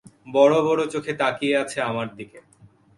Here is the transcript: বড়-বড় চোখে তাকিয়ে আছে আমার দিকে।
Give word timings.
বড়-বড় 0.27 0.81
চোখে 0.87 1.13
তাকিয়ে 1.13 1.55
আছে 1.57 1.77
আমার 1.81 2.07
দিকে। 2.15 2.39